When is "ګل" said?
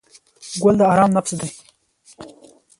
0.61-0.75